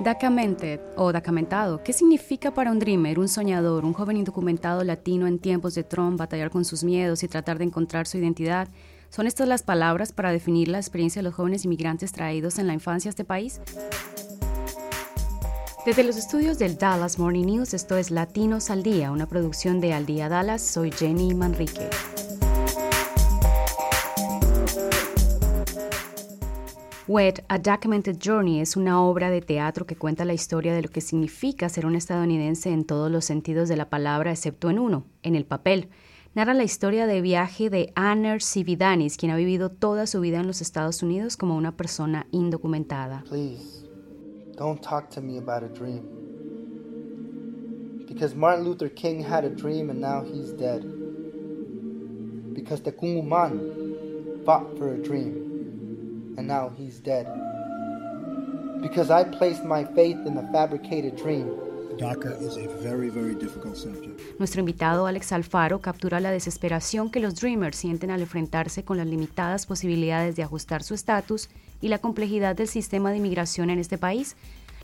[0.00, 5.38] Dacamented o dacamentado, ¿qué significa para un dreamer, un soñador, un joven indocumentado latino en
[5.38, 8.68] tiempos de Trump batallar con sus miedos y tratar de encontrar su identidad?
[9.10, 12.72] ¿Son estas las palabras para definir la experiencia de los jóvenes inmigrantes traídos en la
[12.74, 13.60] infancia a este país?
[15.84, 19.92] Desde los estudios del Dallas Morning News, esto es Latinos al Día, una producción de
[19.92, 20.62] Al Día Dallas.
[20.62, 21.88] Soy Jenny Manrique.
[27.10, 30.90] Wet, A Documented Journey es una obra de teatro que cuenta la historia de lo
[30.90, 35.06] que significa ser un estadounidense en todos los sentidos de la palabra, excepto en uno,
[35.24, 35.88] en el papel.
[36.36, 40.46] Narra la historia de viaje de Aner Sividanis, quien ha vivido toda su vida en
[40.46, 43.24] los Estados Unidos como una persona indocumentada.
[43.28, 43.84] Please,
[44.56, 46.02] don't talk to me about a dream.
[48.06, 50.84] Because Martin Luther King had a dream and now he's dead.
[52.54, 55.49] Because Tekunguman fought for a dream
[56.36, 57.26] and now he's dead.
[58.80, 61.48] Because I placed my faith in a fabricated dream.
[61.98, 64.18] DACA is a very, very difficult subject.
[64.38, 69.06] Nuestro invitado Alex Alfaro captura la desesperación que los Dreamers sienten al enfrentarse con las
[69.06, 71.50] limitadas posibilidades de ajustar su estatus
[71.82, 74.36] y la complejidad del sistema de inmigración en este país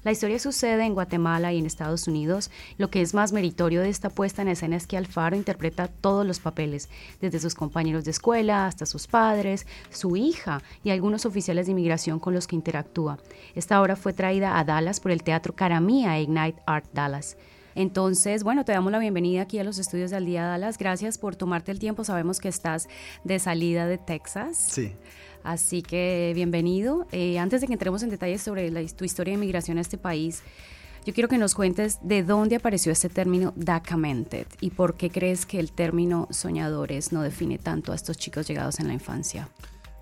[0.06, 2.52] la historia sucede en Guatemala y en Estados Unidos.
[2.78, 6.24] Lo que es más meritorio de esta puesta en escena es que Alfaro interpreta todos
[6.24, 6.88] los papeles,
[7.20, 12.20] desde sus compañeros de escuela hasta sus padres, su hija y algunos oficiales de inmigración
[12.20, 13.18] con los que interactúa.
[13.56, 17.36] Esta obra fue traída a Dallas por el Teatro Caramía e Ignite Art Dallas.
[17.76, 20.78] Entonces, bueno, te damos la bienvenida aquí a los estudios de Al Día Dallas.
[20.78, 22.04] Gracias por tomarte el tiempo.
[22.04, 22.88] Sabemos que estás
[23.22, 24.56] de salida de Texas.
[24.56, 24.92] Sí.
[25.44, 27.06] Así que bienvenido.
[27.12, 30.42] Eh, antes de que entremos en detalles sobre tu historia de inmigración a este país,
[31.04, 35.44] yo quiero que nos cuentes de dónde apareció este término DACamented y por qué crees
[35.44, 39.50] que el término soñadores no define tanto a estos chicos llegados en la infancia.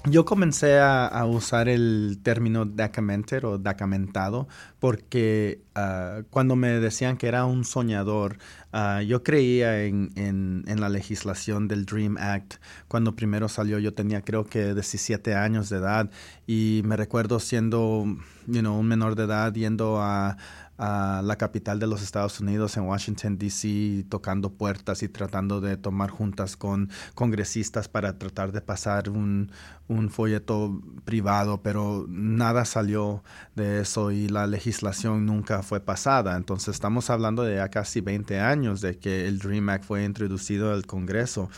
[0.06, 7.26] Yo comencé a, usar el término dacamented o dacamentado porque ah, cuando me decían que
[7.26, 8.36] era un soñador,
[8.70, 12.56] ah, yo creía en, en, la legislación del Dream Act.
[12.86, 16.10] Cuando primero salió yo tenía creo que 17 años de edad
[16.46, 18.04] y me recuerdo siendo
[18.46, 20.36] you un menor de edad yendo a
[20.76, 25.76] a la capital de los Estados Unidos, en Washington, D.C., tocando puertas y tratando de
[25.76, 29.52] tomar juntas con congresistas para tratar de pasar un,
[29.88, 33.22] un folleto privado, pero nada salió
[33.54, 36.36] de eso y la legislación nunca fue pasada.
[36.36, 40.72] Entonces estamos hablando de ya casi 20 años de que el DREAM Act fue introducido
[40.72, 41.50] al Congreso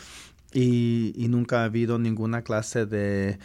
[0.53, 3.39] y, y nunca ha habido ninguna clase de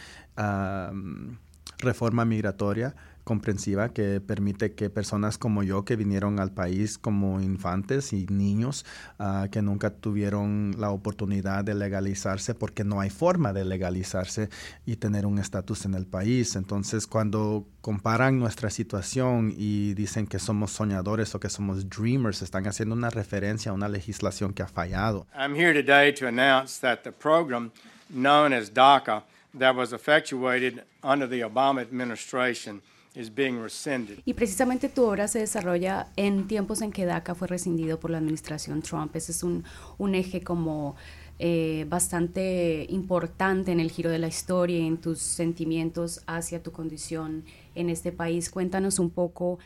[1.78, 2.94] reforma migratoria
[3.24, 8.84] comprensiva que permite que personas como yo que vinieron al país como infantes y niños
[9.18, 14.48] ah, que nunca tuvieron la oportunidad de legalizarse porque no hay forma de legalizarse
[14.86, 16.56] y tener un estatus en el país.
[16.56, 22.66] Entonces cuando comparan nuestra situación y dicen que somos soñadores o que somos dreamers, están
[22.66, 25.26] haciendo una referencia a una legislación que ha fallado.
[25.34, 27.72] I'm here today to announce that the program
[28.10, 29.22] known as DACA
[29.58, 32.80] that was effectuated under the Obama administration
[34.24, 38.18] y precisamente tu obra se desarrolla en tiempos en que DACA fue rescindido por la
[38.18, 39.14] administración Trump.
[39.14, 39.64] Ese es un,
[39.98, 40.96] un eje como
[41.38, 47.44] eh, bastante importante en el giro de la historia en tus sentimientos hacia tu condición
[47.74, 48.48] en este país.
[48.48, 49.58] Cuéntanos un poco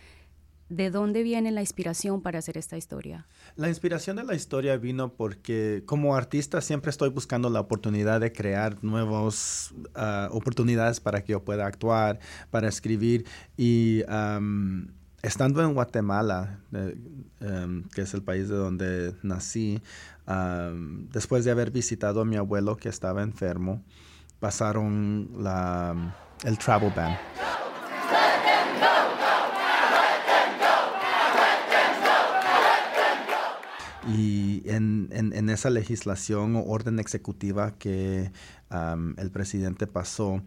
[0.68, 3.26] ¿De dónde viene la inspiración para hacer esta historia?
[3.54, 8.32] La inspiración de la historia vino porque como artista siempre estoy buscando la oportunidad de
[8.32, 12.18] crear nuevas ah, oportunidades para que yo pueda actuar,
[12.50, 14.02] para escribir y
[15.22, 16.60] estando en Guatemala,
[17.40, 19.80] em, que es el país de donde nací,
[21.12, 23.82] después de haber visitado a mi abuelo que estaba enfermo,
[24.40, 25.30] pasaron
[26.44, 27.16] el travel ban.
[34.08, 38.30] Y en, en, esa legislación o orden ejecutiva que
[38.70, 40.42] el presidente pasó,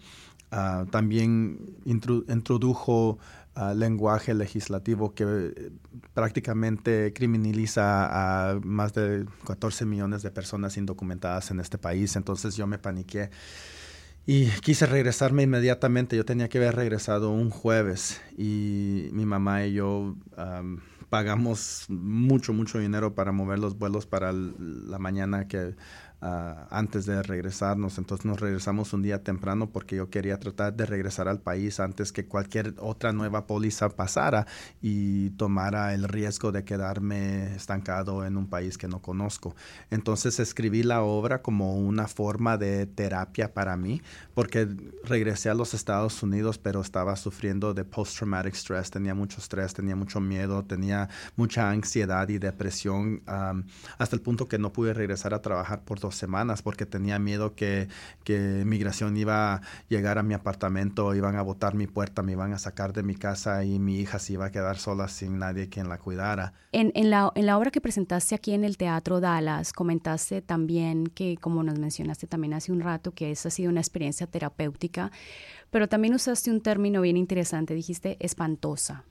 [0.52, 3.20] ah, también introdujo
[3.56, 5.72] ah, lenguaje legislativo que eh,
[6.14, 12.16] prácticamente criminaliza a más de 14 millones de personas indocumentadas en este país.
[12.16, 13.30] Entonces yo me paniqué.
[14.26, 16.16] Y quise regresarme inmediatamente.
[16.16, 20.16] Yo tenía que haber regresado un jueves y mi mamá y yo
[21.10, 25.76] pagamos mucho, mucho dinero para mover los vuelos para la mañana que
[26.22, 27.98] ah, antes de regresarnos.
[27.98, 32.12] Entonces nos regresamos un día temprano porque yo quería tratar de regresar al país antes
[32.12, 34.48] que cualquier otra nueva póliza pasara
[34.82, 39.56] y tomara el riesgo de quedarme estancado en un país que no conozco.
[39.90, 44.02] Entonces escribí la obra como una forma de terapia para mí
[44.34, 44.68] porque
[45.04, 49.96] regresé a los Estados Unidos pero estaba sufriendo de post-traumatic stress, tenía mucho estrés, tenía
[49.96, 53.22] mucho miedo, tenía mucha ansiedad y depresión
[53.98, 57.56] hasta el punto que no pude regresar a trabajar por dos semanas porque tenía miedo
[57.56, 57.88] que,
[58.24, 62.54] que migración iba a llegar a mi apartamento, iban a botar mi puerta, me iban
[62.54, 65.70] a sacar de mi casa y mi hija se iba a quedar sola sin nadie
[65.70, 66.54] quien la cuidara.
[66.72, 71.08] En, en, la, en la obra que presentaste aquí en el Teatro Dallas, comentaste también
[71.08, 75.12] que, como nos mencionaste también hace un rato, que esa ha sido una experiencia terapéutica,
[75.72, 79.04] pero también usaste un término bien interesante, dijiste espantosa.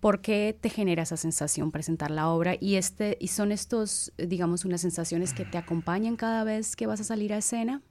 [0.00, 2.56] ¿Por qué te genera esa sensación presentar la obra?
[2.60, 7.00] Y, este, y son estos, digamos, unas sensaciones que te acompañan cada vez que vas
[7.00, 7.82] a salir a escena.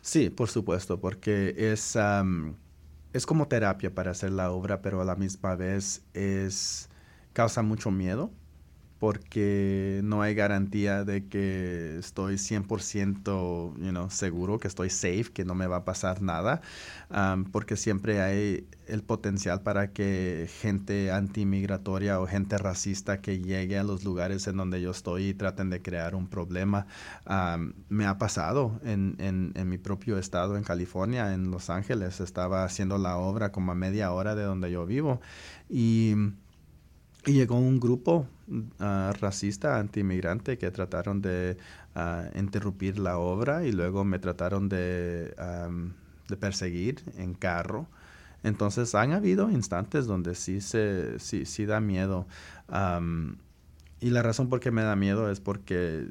[0.00, 1.96] Sí, por supuesto, porque es,
[3.12, 6.88] es como terapia para hacer la obra, pero a la misma vez es
[7.32, 8.30] causa mucho miedo
[8.98, 15.44] porque no hay garantía de que estoy 100% you know, seguro, que estoy safe, que
[15.44, 16.62] no me va a pasar nada,
[17.52, 23.84] porque siempre hay el potencial para que gente antimigratoria o gente racista que llegue a
[23.84, 26.86] los lugares en donde yo estoy y traten de crear un problema.
[27.88, 32.64] me ha pasado en, en, en mi propio estado, en California, en Los Ángeles, estaba
[32.64, 35.20] haciendo la obra como a media hora de donde yo vivo
[35.68, 36.14] y
[37.26, 41.56] y llegó un grupo uh, racista, antimigrante, que trataron de
[41.96, 45.34] uh, interrumpir la obra y luego me trataron de,
[46.38, 47.88] perseguir en carro.
[48.44, 52.26] Entonces han habido instantes donde sí, se, sí, sí da miedo.
[54.00, 56.06] Y la razón por qué me da miedo es porque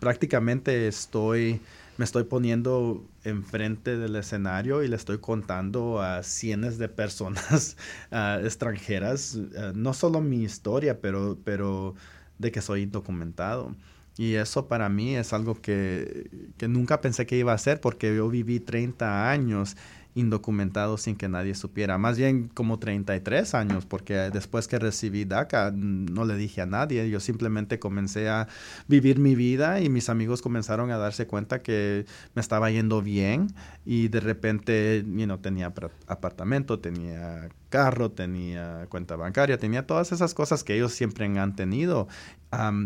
[0.00, 1.60] prácticamente estoy
[1.96, 7.76] me estoy poniendo enfrente del escenario y le estoy contando a cientos de personas
[8.42, 9.36] extranjeras,
[9.74, 11.94] no solo mi historia, pero, pero
[12.38, 13.74] de que soy indocumentado.
[14.18, 18.16] Y eso para mí es algo que, que, nunca pensé que iba a hacer porque
[18.16, 19.76] yo viví 30 años
[20.16, 21.98] indocumentado sin que nadie supiera.
[21.98, 27.08] Más bien como 33 años, porque después que recibí DACA no le dije a nadie.
[27.10, 28.48] Yo simplemente comencé a
[28.88, 33.48] vivir mi vida y mis amigos comenzaron a darse cuenta que me estaba yendo bien
[33.84, 35.72] y de repente, you know, tenía
[36.06, 42.08] apartamento, tenía carro, tenía cuenta bancaria, tenía todas esas cosas que ellos siempre han tenido.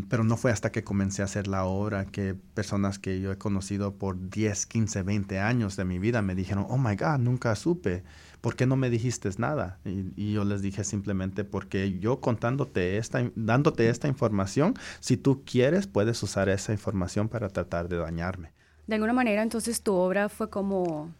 [0.09, 3.39] Pero no fue hasta que comencé a hacer la obra que personas que yo he
[3.39, 7.55] conocido por 10, 15, 20 años de mi vida me dijeron, oh my God, nunca
[7.57, 8.03] supe.
[8.41, 9.79] ¿Por qué no me dijiste nada?
[9.85, 15.87] Y, yo les dije simplemente porque yo contándote esta, dándote esta información, si tú quieres,
[15.87, 18.53] puedes usar esa información para tratar de dañarme.
[18.87, 21.11] De alguna manera, entonces tu obra fue como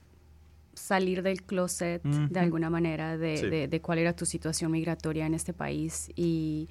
[0.75, 6.11] salir del closet de alguna manera de, cuál era tu situación migratoria en este país
[6.17, 6.69] y,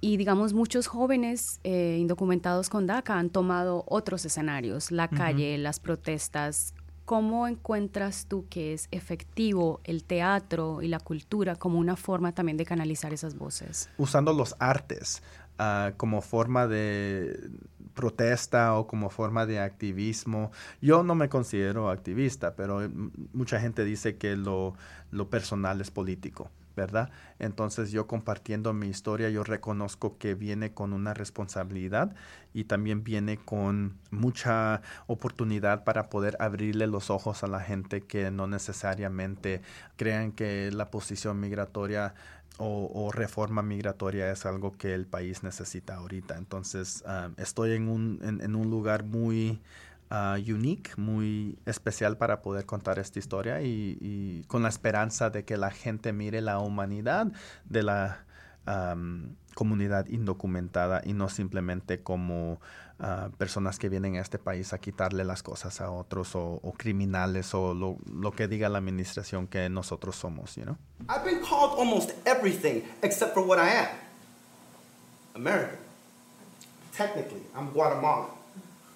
[0.00, 5.78] y digamos muchos jóvenes eh, indocumentados con DACA han tomado otros escenarios, la calle, las
[5.78, 6.74] protestas.
[7.04, 12.56] ¿Cómo encuentras tú que es efectivo el teatro y la cultura como una forma también
[12.56, 13.90] de canalizar esas voces?
[13.98, 15.22] Usando los artes
[15.58, 17.50] ah, como forma de
[17.94, 20.52] protesta o como forma de activismo.
[20.80, 22.88] Yo no me considero activista, pero
[23.32, 24.74] mucha gente dice que lo,
[25.10, 26.50] lo personal es político.
[26.80, 27.10] ¿Verdad?
[27.38, 32.14] Entonces yo compartiendo mi historia, yo reconozco que viene con una responsabilidad
[32.54, 38.30] y también viene con mucha oportunidad para poder abrirle los ojos a la gente que
[38.30, 39.60] no necesariamente
[39.96, 42.14] crean que la posición migratoria
[42.62, 46.36] o, reforma migratoria es algo que el país necesita ahorita.
[46.36, 49.60] Entonces, ah, estoy en un, en, un lugar muy
[50.10, 55.56] uh, unique, muy especial para poder contar esta historia y, con la esperanza de que
[55.56, 57.28] la gente mire la humanidad
[57.64, 58.24] de la
[59.54, 62.60] comunidad indocumentada y no simplemente como
[63.36, 67.52] personas que vienen a este país a quitarle las cosas a otros o, o criminales
[67.54, 70.76] o lo, lo, que diga la administración que nosotros somos, you know?
[71.08, 73.88] I've been called almost everything except for what I am.
[75.34, 75.78] American.
[76.92, 78.39] Technically, I'm Guatemalan.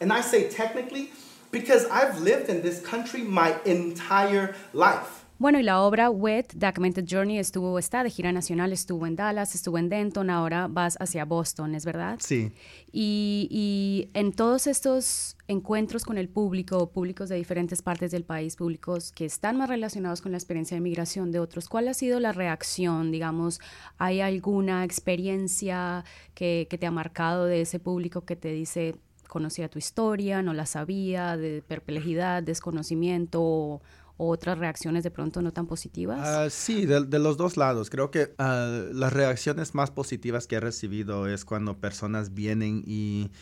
[0.05, 1.09] And I say technically
[1.51, 5.25] because I've lived in this country my entire life.
[5.39, 9.55] Bueno, y la obra Wet, Documented Journey, estuvo, está de gira nacional, estuvo en Dallas,
[9.55, 12.19] estuvo en Denton, ahora vas hacia Boston, ¿es verdad?
[12.21, 12.53] Sí.
[12.93, 18.57] Y, y en todos estos encuentros con el público, públicos de diferentes partes del país,
[18.57, 22.21] públicos que están más relacionados con la experiencia de migración de otros, ¿cuál ha sido
[22.21, 23.11] la reacción?
[23.11, 23.59] Digamos,
[23.97, 28.97] ¿hay alguna experiencia que, que te ha marcado de ese público que te dice,
[29.29, 33.83] conocía tu historia, no la sabía, de perplejidad, desconocimiento o,
[34.17, 36.21] otras reacciones de pronto no tan positivas?
[36.23, 37.91] Ah, sí, de, los dos lados.
[37.91, 43.33] Creo que ah, las reacciones más positivas que he recibido es cuando personas vienen y,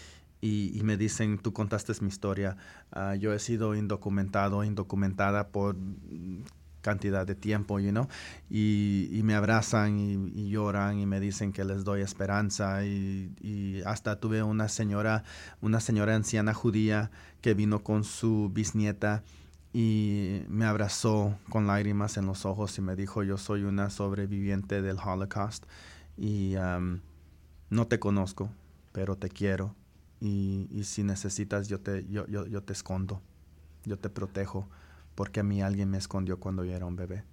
[0.41, 2.57] y, me dicen, tú contaste mi historia,
[2.91, 5.77] ah, yo he sido indocumentado, indocumentada por
[6.83, 8.09] cantidad de tiempo, you know,
[8.51, 12.85] y, me abrazan y, lloran y me dicen que les doy esperanza.
[12.85, 15.25] Y, hasta tuve una señora,
[15.63, 17.11] una señora anciana judía
[17.41, 19.23] que vino con su bisnieta
[19.73, 24.83] y me abrazó con lágrimas en los ojos y me dijo yo soy una sobreviviente
[24.83, 25.65] del Holocaust
[26.19, 27.01] y um,
[27.71, 28.51] no te conozco,
[28.93, 29.75] pero te quiero.
[30.21, 33.21] Y, si necesitas yo te, yo, yo, yo te escondo,
[33.85, 34.69] yo te protejo
[35.15, 37.25] porque a mí alguien me escondió cuando yo era un bebé.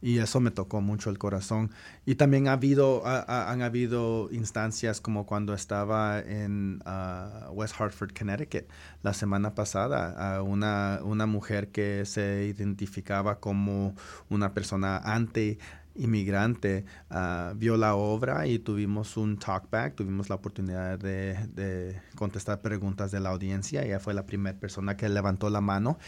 [0.00, 1.72] Y eso me tocó mucho el corazón.
[2.06, 8.66] Y también ha habido, han habido instancias como cuando estaba en ah, West Hartford, Connecticut,
[9.02, 13.96] la semana pasada, una, una mujer que se identificaba como
[14.28, 15.58] una persona anti
[15.96, 22.60] inmigrante ah, vio la obra y tuvimos un talkback, tuvimos la oportunidad de, de, contestar
[22.60, 23.82] preguntas de la audiencia.
[23.82, 25.98] Ella fue la primera persona que levantó la mano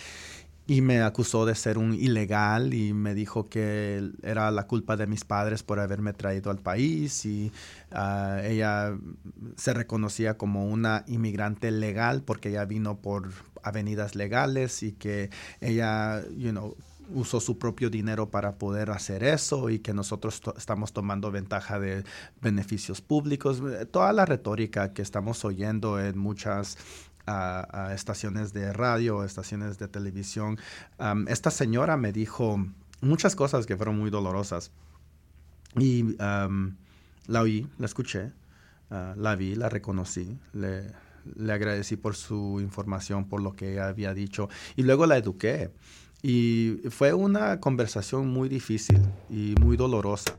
[0.70, 5.08] y me acusó de ser un ilegal y me dijo que era la culpa de
[5.08, 7.50] mis padres por haberme traído al país y
[7.90, 8.96] ah, ella
[9.56, 13.32] se reconocía como una inmigrante legal porque ella vino por
[13.64, 16.76] avenidas legales y que ella, you know,
[17.14, 22.04] usó su propio dinero para poder hacer eso y que nosotros estamos tomando ventaja de
[22.40, 23.60] beneficios públicos.
[23.90, 26.78] Toda la retórica que estamos oyendo en muchas
[27.26, 30.58] a, estaciones de radio, estaciones de televisión.
[31.28, 32.64] esta señora me dijo
[33.00, 34.72] muchas cosas que fueron muy dolorosas.
[35.76, 38.32] Y la oí, la escuché,
[38.90, 40.92] ah, la vi, la reconocí, le,
[41.36, 45.70] le agradecí por su información, por lo que había dicho y luego la eduqué.
[46.22, 49.00] Y fue una conversación muy difícil
[49.30, 50.36] y muy dolorosa.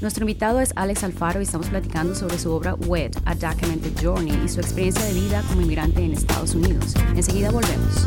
[0.00, 4.32] Nuestro invitado es Alex Alfaro y estamos platicando sobre su obra Wet, A Documented Journey
[4.42, 6.94] y su experiencia de vida como inmigrante en Estados Unidos.
[7.14, 8.06] Enseguida volvemos.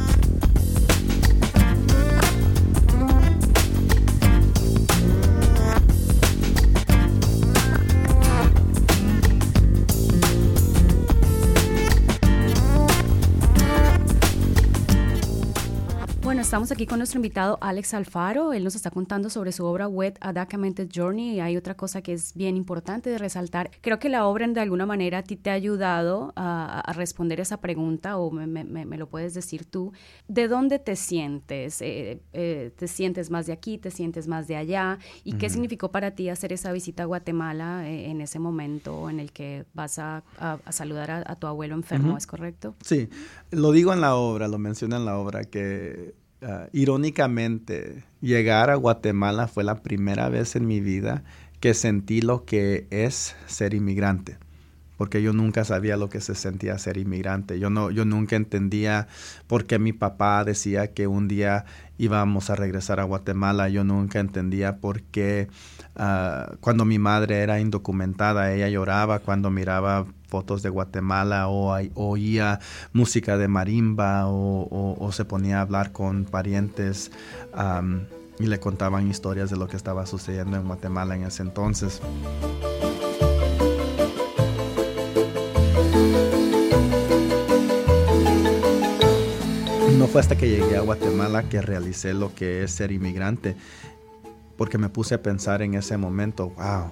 [16.54, 18.54] Estamos aquí con nuestro invitado Alex Alfaro.
[18.54, 21.32] Él nos está contando sobre su obra Wet A Documented Journey.
[21.32, 23.72] Y hay otra cosa que es bien importante de resaltar.
[23.82, 27.58] Creo que la obra de alguna manera a ti te ha ayudado a, responder esa
[27.58, 29.94] pregunta, o me, lo puedes decir tú.
[30.28, 31.82] ¿De dónde te sientes?
[31.82, 33.80] Eh, eh, ¿Te sientes más de aquí?
[33.80, 35.00] ¿Te sientes más de allá?
[35.24, 39.20] ¿Y qué significó para ti hacer esa visita a Guatemala eh, en ese momento en
[39.20, 40.24] el que vas a,
[40.70, 42.16] saludar a, tu abuelo enfermo?
[42.16, 42.76] ¿Es correcto?
[42.84, 43.10] Sí,
[43.50, 48.76] lo digo en la obra, lo menciono en la obra, que Ah, irónicamente, llegar a
[48.76, 51.24] Guatemala fue la primera vez en mi vida
[51.62, 54.38] que sentí lo que es ser inmigrante,
[54.98, 57.60] porque yo nunca sabía lo que se sentía ser inmigrante.
[57.60, 59.08] Yo no, yo nunca entendía
[59.48, 61.64] por qué mi papá decía que un día
[61.98, 63.70] íbamos a regresar a Guatemala.
[63.70, 65.48] Yo nunca entendía por qué
[65.96, 72.60] ah, cuando mi madre era indocumentada, ella lloraba cuando miraba fotos de Guatemala o oía
[72.92, 77.12] música de marimba o, se ponía a hablar con parientes
[78.40, 82.02] y le contaban historias de lo que estaba sucediendo en Guatemala en ese entonces.
[89.98, 93.56] No fue hasta que llegué a Guatemala que realicé lo que es ser inmigrante,
[94.58, 96.92] porque me puse a pensar en ese momento, wow,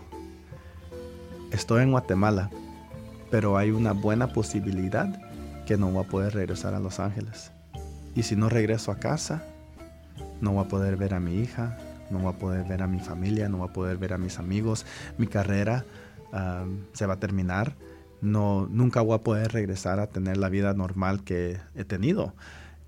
[1.52, 2.50] estoy en Guatemala,
[3.30, 5.22] pero hay una buena posibilidad
[5.66, 7.52] que no voy a poder regresar a Los Ángeles.
[8.16, 9.44] Y si no regreso a casa,
[10.42, 11.78] no voy a poder ver a mi hija,
[12.10, 14.38] no voy a poder ver a mi familia, no voy a poder ver a mis
[14.40, 14.86] amigos,
[15.18, 15.86] mi carrera
[16.94, 17.76] se va a terminar,
[18.22, 22.34] no, nunca voy a poder regresar a tener la vida normal que he tenido.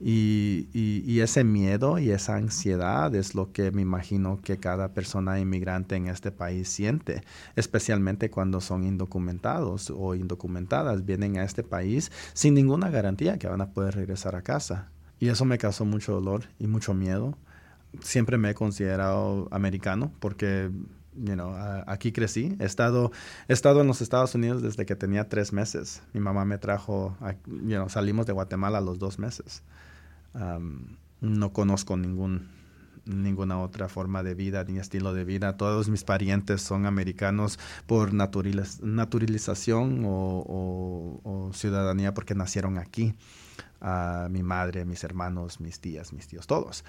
[0.06, 5.96] Y, ese miedo y esa ansiedad es lo que me imagino que cada persona inmigrante
[5.96, 7.24] en este país siente,
[7.56, 13.62] especialmente cuando son indocumentados o indocumentadas, vienen a este país sin ninguna garantía que van
[13.62, 14.90] a poder regresar a casa.
[15.20, 17.38] Y eso me causó mucho dolor y mucho miedo.
[18.02, 20.70] Siempre me he considerado americano porque
[21.88, 22.58] aquí crecí.
[22.60, 23.14] He estado,
[23.48, 26.04] he estado en los Estados Unidos desde que tenía tres meses.
[26.12, 27.16] Mi mamá me trajo,
[27.88, 29.64] salimos de Guatemala a los dos meses
[30.34, 32.50] no conozco ningún
[33.06, 35.58] ninguna otra forma de vida ni estilo de vida.
[35.58, 43.16] Todos mis parientes son americanos por naturalización o, ciudadanía porque nacieron aquí.
[43.82, 46.86] Uh, mi madre, mis hermanos, mis tías, mis tíos, todos.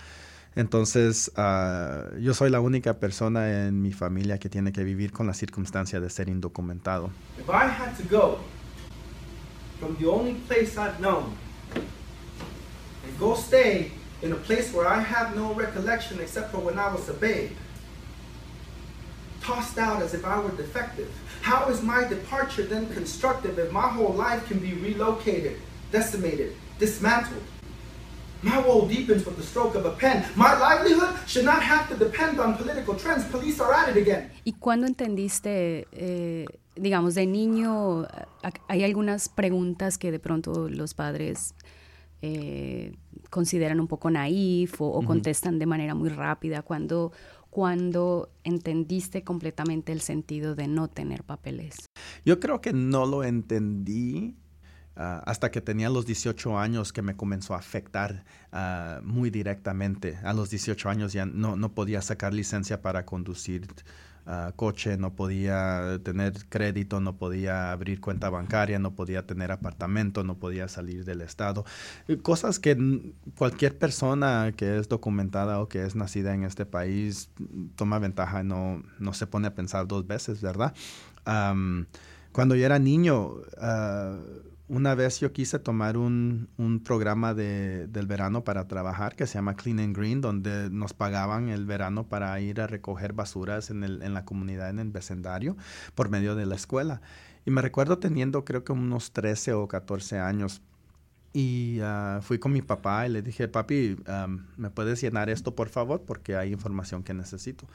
[0.55, 5.27] Entonces, uh, yo soy la única persona en mi familia que tiene que vivir con
[5.27, 7.11] la circunstancia de ser indocumentado.
[7.37, 8.39] If I had to go
[9.81, 11.33] from the only place I've known
[13.19, 13.91] go stay
[14.23, 17.51] in a place where I have no recollection except for when I was a babe,
[19.43, 21.11] tossed out as if I were defective,
[21.43, 25.61] how is my departure then constructive if my whole life can be relocated,
[25.93, 27.43] decimated, dismantled?
[28.43, 30.25] My woe deepens with the stroke of a pen.
[30.37, 33.25] My livelihood should not have to depend on political trends.
[33.25, 34.31] Police are at it again.
[34.45, 38.07] ¿Y cuándo entendiste, eh, digamos, de niño,
[38.69, 41.55] hay algunas preguntas que de pronto los padres
[42.21, 42.93] eh,
[43.35, 46.63] consideran un poco naif o, o contestan de manera muy rápida?
[46.63, 47.11] ¿Cuándo,
[47.51, 51.75] cuando entendiste completamente el sentido de no tener papeles?
[52.25, 54.37] Yo creo que no lo entendí
[54.97, 60.19] Ah, hasta que tenía los 18 años que me comenzó a afectar ah, muy directamente.
[60.23, 63.67] A los 18 años ya no, no podía sacar licencia para conducir
[64.27, 70.25] ah, coche, no podía tener crédito, no podía abrir cuenta bancaria, no podía tener apartamento,
[70.25, 71.65] no podía salir del estado.
[72.23, 77.31] Cosas que cualquier persona que es documentada o que es nacida en este país
[77.77, 80.75] toma ventaja, no, no se pone a pensar dos veces, ¿verdad?
[82.33, 83.37] cuando yo era niño,
[84.69, 86.49] una vez yo quise tomar un,
[86.85, 91.49] programa de, del verano para trabajar que se llama Clean and Green, donde nos pagaban
[91.49, 95.57] el verano para ir a recoger basuras en, el, en la comunidad, en el vecindario,
[95.95, 97.03] por medio de la escuela.
[97.45, 100.63] Y me recuerdo teniendo creo que unos 13 o 14 años.
[101.35, 103.97] Y ah, fui con mi papá y le dije, papi,
[104.57, 106.03] ¿me puedes llenar esto por favor?
[106.07, 107.67] Porque hay información que necesito.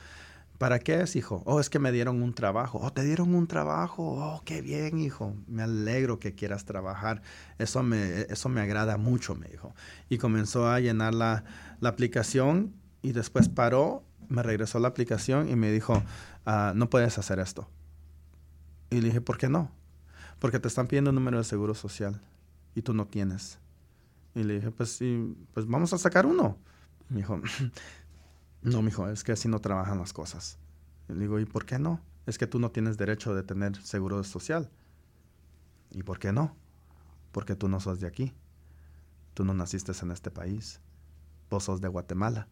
[0.59, 1.41] ¿Para qué es, hijo?
[1.45, 2.79] Oh, es que me dieron un trabajo.
[2.83, 4.03] Oh, te dieron un trabajo.
[4.03, 5.33] Oh, qué bien, hijo.
[5.47, 7.21] Me alegro que quieras trabajar.
[7.57, 9.73] Eso me, eso me agrada mucho, me dijo.
[10.09, 11.45] Y comenzó a llenar la,
[11.79, 16.03] la aplicación y después paró, me regresó la aplicación y me dijo,
[16.45, 17.69] ah, no puedes hacer esto.
[18.89, 19.71] Y le dije, ¿por qué no?
[20.39, 22.21] Porque te están pidiendo un número de seguro social
[22.75, 23.59] y tú no tienes.
[24.35, 26.57] Y le dije, pues sí, pues vamos a sacar uno.
[27.07, 27.41] Me dijo,
[28.61, 30.57] no, mijo, es que así no trabajan las cosas.
[31.07, 32.01] le digo, ¿y por qué no?
[32.25, 34.69] Es que tú no tienes derecho de tener seguro social.
[35.91, 36.55] ¿Y por qué no?
[37.31, 38.33] Porque tú no sos de aquí.
[39.33, 40.81] Tú no naciste en este país.
[41.49, 42.47] Vos sos de Guatemala.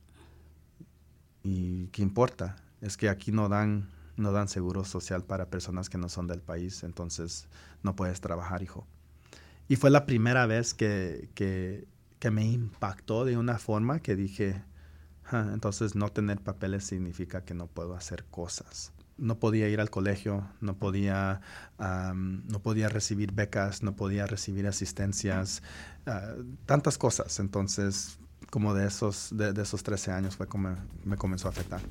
[1.43, 2.56] ¿Y qué importa?
[2.82, 6.41] Es que aquí no dan, no dan seguro social para personas que no son del
[6.41, 7.48] país, entonces
[7.84, 8.88] no puedes trabajar, hijo.
[9.67, 11.88] Y fue la primera vez que, que,
[12.20, 14.63] que me impactó de una forma que dije,
[15.32, 18.94] entonces no tener papeles significa que no puedo hacer cosas.
[19.18, 21.42] No podía ir al colegio, no podía,
[21.80, 25.63] no podía recibir becas, no podía recibir asistencias,
[26.06, 26.36] ah,
[26.66, 27.40] tantas cosas.
[27.40, 28.20] Entonces,
[28.52, 31.82] como de esos, de, esos 13 años fue como me comenzó a afectar.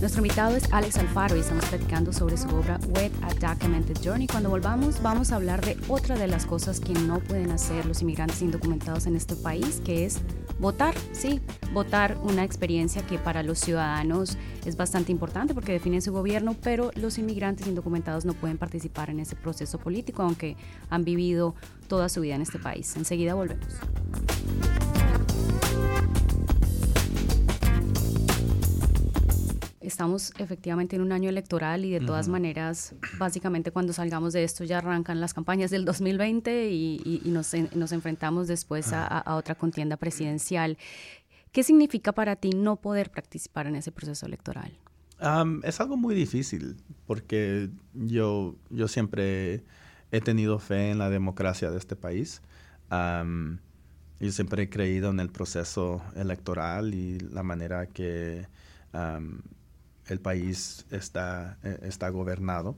[0.00, 4.26] Nuestro invitado es Alex Alfaro y estamos platicando sobre su obra Web A Documented Journey.
[4.26, 8.02] Cuando volvamos vamos a hablar de otra de las cosas que no pueden hacer los
[8.02, 10.20] inmigrantes indocumentados en este país, que es
[10.58, 10.94] votar.
[11.12, 11.40] Sí,
[11.72, 16.90] votar una experiencia que para los ciudadanos es bastante importante porque define su gobierno, pero
[16.94, 20.56] los inmigrantes indocumentados no pueden participar en ese proceso político, aunque
[20.90, 21.54] han vivido
[21.88, 22.94] toda su vida en este país.
[22.96, 23.66] Enseguida volvemos.
[29.86, 34.64] Estamos efectivamente en un año electoral y de todas maneras, básicamente cuando salgamos de esto
[34.64, 40.76] ya arrancan las campañas del 2020 y, nos, nos, enfrentamos después a, otra contienda presidencial.
[41.52, 44.78] ¿Qué significa para ti no poder participar en ese proceso electoral?
[45.62, 49.64] es algo muy difícil porque yo, yo siempre
[50.10, 52.42] he tenido fe en la democracia de este país.
[52.90, 58.46] yo siempre he creído en el proceso electoral y la manera que
[60.08, 62.76] el país está, eh, está gobernado.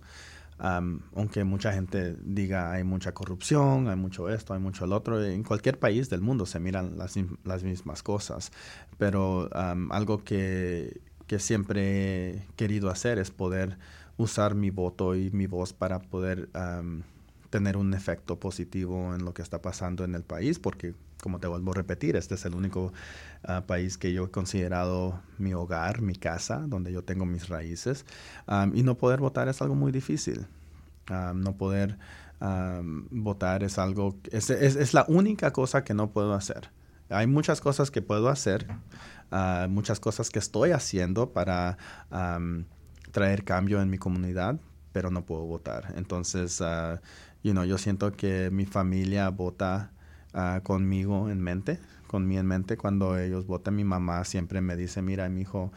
[0.58, 5.44] aunque mucha gente diga hay mucha corrupción, hay mucho esto, hay mucho el otro, en
[5.44, 7.14] cualquier país del mundo se miran las,
[7.44, 8.50] las mismas cosas.
[8.98, 13.78] Pero algo que, que, siempre he querido hacer es poder
[14.16, 16.48] usar mi voto y mi voz para poder
[17.50, 21.46] tener un efecto positivo en lo que está pasando en el país, porque como te
[21.46, 22.92] vuelvo a repetir, este es el único
[23.44, 28.04] ah, país que yo he considerado mi hogar, mi casa, donde yo tengo mis raíces.
[28.74, 30.46] y no poder votar es algo muy difícil.
[31.08, 31.98] no poder
[33.10, 36.70] votar es algo, es, es, la única cosa que no puedo hacer.
[37.10, 38.66] Hay muchas cosas que puedo hacer,
[39.30, 41.78] ah, muchas cosas que estoy haciendo para
[43.10, 44.60] traer cambio en mi comunidad,
[44.92, 45.94] pero no puedo votar.
[45.96, 46.98] Entonces, uh,
[47.42, 49.92] you know, yo siento que mi familia vota
[50.34, 52.76] uh, conmigo en mente, con mí en mente.
[52.76, 55.72] Cuando ellos votan, mi mamá siempre me dice, mira, mi hijo,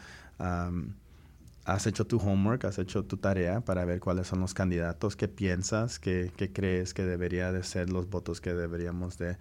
[1.64, 5.28] has hecho tu homework, has hecho tu tarea para ver cuáles son los candidatos, qué
[5.28, 9.36] piensas, qué, crees que debería de ser los votos que deberíamos de,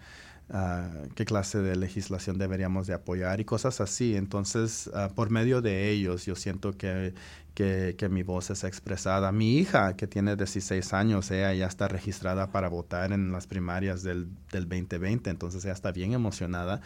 [0.50, 4.16] uh, qué clase de legislación deberíamos de apoyar y cosas así.
[4.16, 7.14] Entonces, uh, por medio de ellos, yo siento que,
[7.54, 9.32] que, mi voz es expresada.
[9.32, 14.04] Mi hija, que tiene 16 años, ella ya está registrada para votar en las primarias
[14.04, 16.82] del, del 2020, entonces ella está bien emocionada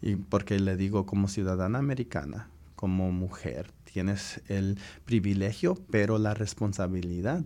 [0.00, 7.42] y porque le digo como ciudadana americana, como mujer, tienes el privilegio, pero la responsabilidad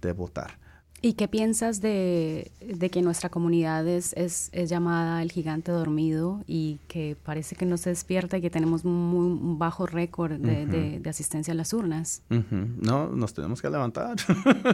[0.00, 0.61] de votar.
[1.04, 2.52] ¿Y qué piensas de,
[2.92, 7.90] que nuestra comunidad es, es, llamada el gigante dormido y que parece que no se
[7.90, 12.22] despierta y que tenemos un bajo récord de, asistencia a las urnas?
[12.28, 14.16] No, nos tenemos que levantar.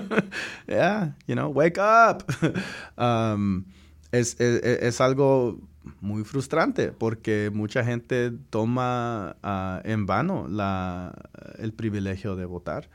[0.69, 2.25] yeah, you know, wake up.
[2.99, 3.65] Um,
[4.11, 5.59] es, es, algo
[6.01, 11.15] muy frustrante porque mucha gente toma ah, en vano la,
[11.59, 12.89] el privilegio de votar.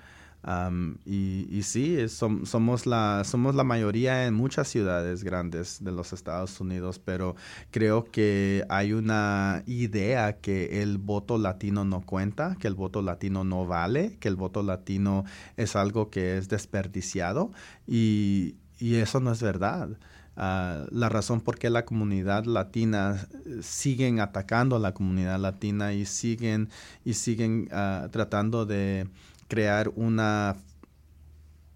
[1.06, 6.60] Y, y, sí, somos, la, somos la mayoría en muchas ciudades grandes de los Estados
[6.60, 7.36] Unidos, pero
[7.72, 13.46] creo que hay una idea que el voto latino no cuenta, que el voto latino
[13.46, 15.24] no vale, que el voto latino
[15.56, 17.52] es algo que es desperdiciado
[17.88, 19.98] y, y eso no es verdad.
[20.36, 25.94] Ah, la razón por qué la comunidad latina eh, siguen atacando a la comunidad latina
[25.94, 26.70] y siguen
[27.06, 29.08] y siguen ah, tratando de
[29.54, 30.56] crear una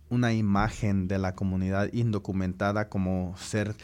[0.09, 3.75] una imagen de la comunidad indocumentada como ser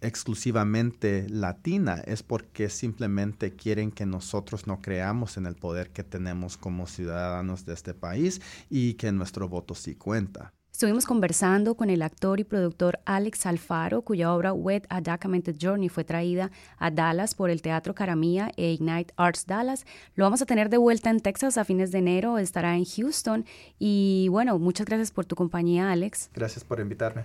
[0.00, 6.56] exclusivamente latina es porque simplemente quieren que nosotros no creamos en el poder que tenemos
[6.56, 10.52] como ciudadanos de este país y que nuestro voto sí cuenta.
[10.78, 15.88] Estuvimos conversando con el actor y productor Alex Alfaro, cuya obra Wet a Documented Journey
[15.88, 19.84] fue traída a Dallas por el Teatro Caramía e Ignite Arts Dallas.
[20.14, 23.44] Lo vamos a tener de vuelta en Texas a fines de enero, estará en Houston.
[23.80, 26.30] Y bueno, muchas gracias por tu compañía, Alex.
[26.32, 27.24] Gracias por invitarme.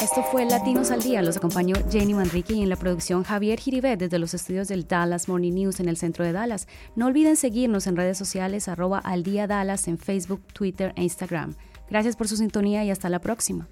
[0.00, 1.22] Esto fue Latinos al Día.
[1.22, 5.28] Los acompañó Jenny Manrique y en la producción Javier Giribet desde los estudios del Dallas
[5.28, 6.68] Morning News en el centro de Dallas.
[6.94, 11.54] No olviden seguirnos en redes sociales arroba al día Dallas en Facebook, Twitter e Instagram.
[11.88, 13.68] Gracias por su sintonía y hasta la próxima.